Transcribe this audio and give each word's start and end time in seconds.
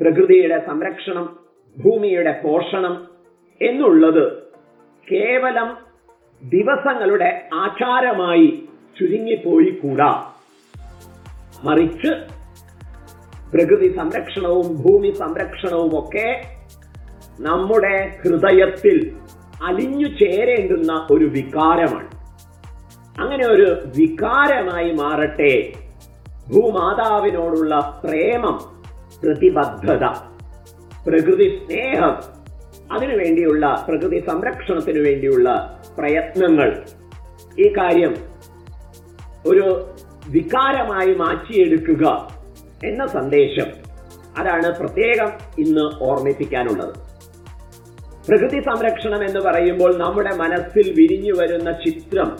പ്രകൃതിയുടെ 0.00 0.66
സംരക്ഷണം 0.66 1.38
ഭൂമിയുടെ 1.84 2.40
പോഷണം 2.44 3.08
എന്നുള്ളത് 3.60 4.32
കേവലം 5.12 5.76
ദിവസങ്ങളുടെ 6.42 7.48
ആചാരമായി 7.54 8.68
ചുരുങ്ങിപ്പോയി 8.98 9.70
കൂടാ 9.70 10.32
മറിച്ച് 11.64 12.12
പ്രകൃതി 13.52 13.96
സംരക്ഷണവും 13.96 14.82
ഭൂമി 14.82 15.10
സംരക്ഷണവും 15.10 15.98
ഒക്കെ 15.98 16.44
നമ്മുടെ 17.40 18.18
ഹൃദയത്തിൽ 18.24 19.16
അലിഞ്ഞു 19.62 20.08
ചേരേണ്ടുന്ന 20.08 21.06
ഒരു 21.10 21.24
വികാരമാണ്. 21.24 22.10
അങ്ങനെ 23.20 23.46
ഒരു 23.46 23.68
വികാരമായി 23.96 24.92
മാറട്ടെ. 24.92 25.72
ഭൂമാതാവിനോടുള്ള 26.48 28.00
പ്രേമം 28.04 28.75
പ്രതിബദ്ധത 29.22 30.04
പ്രകൃതി 31.06 31.60
സ്നേഹം 31.64 32.14
അതിനു 32.92 33.16
വേണ്ടിയുള്ള 33.16 33.84
പ്രകൃതി 33.88 34.24
സംരക്ഷണത്തിനു 34.26 35.00
വേണ്ടിയുള്ള 35.08 35.48
പ്രയത്നങ്ങൾ. 35.98 36.84
ഈ 37.60 37.68
കാര്യം 37.68 38.14
ഒരു 39.46 39.94
വികാരമായി 40.28 41.14
മാറ്റിയെടുക്കുക 41.14 42.04
എന്ന 42.84 43.06
സന്ദേശം 43.06 43.68
അതാണ് 44.38 44.78
പ്രത്യേകം 44.78 45.30
ഇന്ന് 45.58 46.04
ഓർമ്മിപ്പിക്കാനുള്ളത്. 46.04 46.94
പ്രകൃതി 48.28 48.60
സംരക്ഷണം 48.60 49.24
എന്ന് 49.24 49.40
പറയുമ്പോൾ 49.40 49.98
നമ്മുടെ 49.98 50.36
മനസ്സിൽ 50.36 50.94
വിരിഞ്ഞു 50.96 51.32
വരുന്ന 51.40 51.72
ചിത്രം 51.72 52.36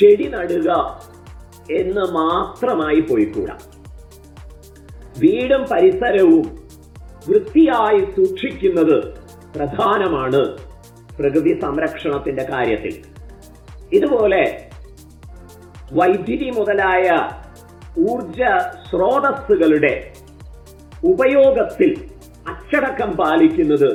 ചെടി 0.00 0.28
നടുക 0.28 0.70
എന്ന് 1.70 2.00
മാത്രമായി 2.00 3.00
പോയിക്കൂടാ. 3.00 3.56
വീടും 5.20 5.62
പരിസരവും 5.70 6.44
വൃത്തിയായി 7.28 8.00
സൂക്ഷിക്കുന്നത് 8.14 8.96
പ്രധാനമാണ് 9.56 10.56
പ്രകൃതി 11.18 11.60
സംരക്ഷണത്തിന്റെ 11.60 12.44
കാര്യത്തിൽ. 12.44 12.94
ഇതുപോലെ 13.92 14.68
വൈദ്യുതി 15.92 16.50
മുതലായ 16.50 17.06
ഊർജ 17.98 18.40
സ്രോതസ്സുകളുടെ 18.90 20.12
ഉപയോഗത്തിൽ 21.04 21.90
അച്ചടക്കം 22.48 23.10
പാലിക്കുന്നത് 23.16 23.90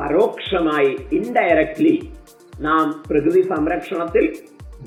പരോക്ഷമായി 0.00 0.96
ഇൻഡയറക്ട്ലി 1.12 2.12
നാം 2.60 3.02
പ്രകൃതി 3.08 3.42
സംരക്ഷണത്തിൽ 3.42 4.24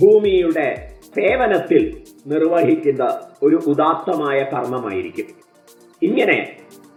ഭൂമിയുടെ 0.02 0.67
സേവനത്തിൽ 1.16 1.83
നിർവഹിക്കുന്ന 2.27 3.03
ഒരു 3.43 3.55
ഉദാത്തമായ 3.55 4.39
കർമ്മമായിരിക്കും. 4.53 5.27
ഇങ്ങനെ 6.01 6.38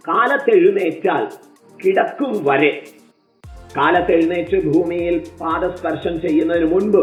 കാലത്തെഴുന്നേറ്റാൽ 0.07 1.23
കിടക്കും 1.79 2.31
വരെ. 2.45 2.71
കാലത്തെഴുന്നേറ്റ് 3.75 4.57
ഭൂമിയിൽ 4.69 5.15
പാദസ്പർശം 5.41 6.21
ചെയ്യുന്നതിന് 6.21 6.65
മുൻപ് 6.65 7.01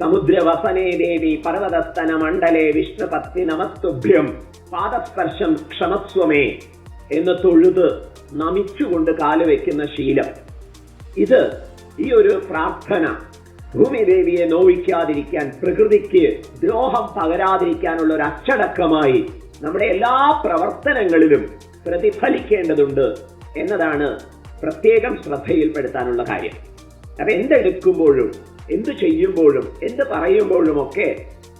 സമുദ്രവസനേ 0.00 0.90
ദേവി 1.00 1.42
പർവതസ്തന 1.46 2.10
മണ്ഡലേ 2.22 2.70
വിഷ്ണുപത്തി 2.70 3.42
നമസ്തുഭ്യം 3.44 4.26
പാദസ്പർശം 4.72 5.52
ക്ഷമസ്വമേ 5.72 6.44
എന്ന് 7.10 7.34
തൊഴുത് 7.42 7.86
നമിച്ചുകൊണ്ട് 8.32 9.10
കാൽ 9.10 9.44
വെക്കുന്ന 9.44 9.86
ശീലം. 9.86 10.28
ഇത് 11.16 11.40
ഈ 11.98 12.12
ഒരു 12.12 12.34
പ്രാർത്ഥന 12.50 13.06
ഭൂമിദേവിയെ 13.74 14.44
നോവിക്കാതിരിക്കാൻ 14.44 15.46
പ്രകൃതിക്ക് 15.62 16.24
ദ്രോഹം 16.62 17.06
പകരാതിരിക്കാനുള്ള 17.16 18.14
ഒരു 18.14 18.22
അച്ചടക്കമായി 18.22 19.20
നമ്മുടെ 19.62 19.84
എല്ലാ 19.84 20.14
പ്രവർത്തനങ്ങളിലും 20.44 21.42
പ്രതിഫലിക്കേണ്ടതുണ്ട് 21.86 23.06
എന്നതാണ് 23.56 24.08
പ്രത്യേകം 24.62 25.22
ശ്രദ്ധയിൽപ്പെടുത്താനുള്ള 25.22 26.22
കാര്യം. 26.22 26.56
അപ്പൊ 27.20 27.30
എന്തെടുക്കുമ്പോഴും 27.32 28.30
എന്ത് 28.70 28.90
ചെയ്യുമ്പോഴും 28.98 29.66
എന്ത് 29.82 30.02
പറയുമ്പോഴും 30.12 30.82
ഒക്കെ 30.82 31.08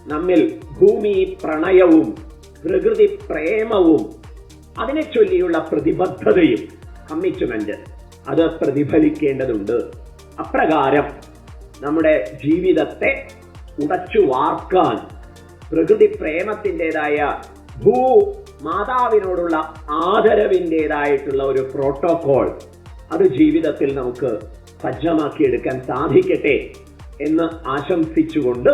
നമ്മിൽ 0.07 0.41
ഭൂമി 0.79 1.37
പ്രണയവും 1.43 2.07
പ്രകൃതി 2.63 3.07
പ്രേമവും 3.29 4.03
അതിനെ 4.79 5.01
ചൊല്ലിയുള്ള 5.01 5.57
പ്രതിബദ്ധതയും 5.71 6.61
കമ്മിറ്റ്മെന്റ് 7.11 7.75
അത് 8.27 8.43
പ്രതിഫലിക്കേണ്ടതുണ്ട്. 8.59 9.77
അപ്രകാരം 10.39 11.07
നമ്മുടെ 11.81 12.13
ജീവിതത്തെ 12.43 13.11
ഉടച്ചു 13.83 14.19
വാർക്കാൻ 14.19 14.95
പ്രകൃതി 15.71 16.07
പ്രേമത്തിന്റെതായ 16.21 17.17
ഭൂ 17.81 17.97
മാതാവിനോടുള്ള 18.63 19.55
ആദരവിന്റെതായിട്ടുള്ള 19.89 21.43
ഒരു 21.43 21.69
പ്രോട്ടോകോൾ 21.73 22.59
അത് 23.11 23.23
ജീവിതത്തിൽ 23.27 23.95
നമുക്ക് 23.95 24.39
സജ്ജമാക്കിയെടുക്കാൻ 24.81 25.81
സാധിക്കട്ടെ 25.81 26.73
എന്ന് 27.21 27.43
ആശംസിച്ചുകൊണ്ട് 27.69 28.71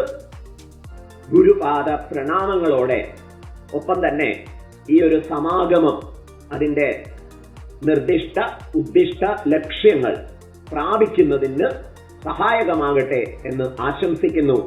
ഗുരുപാദ 1.30 1.90
പ്രണാമങ്ങളോടെ 1.90 3.14
ഒപ്പം 3.74 4.08
തന്നെ 4.08 4.30
ഈ 4.90 5.02
ഒരു 5.02 5.22
സമാഗമം 5.30 5.98
അതിന്റെ 6.54 7.06
നിർദ്ദിഷ്ട 7.86 8.38
ഉദ്ദിഷ്ട 8.76 9.24
ലക്ഷ്യങ്ങൾ 9.48 10.14
പ്രാപിക്കുന്നതിന് 10.70 11.70
സഹായകമാകട്ടെ 12.24 13.22
എന്ന് 13.46 13.82
ആശംസിക്കുന്നു. 13.82 14.58